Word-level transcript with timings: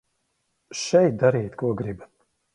Šeit 0.83 1.21
dariet, 1.25 1.59
ko 1.61 1.73
gribat. 1.83 2.13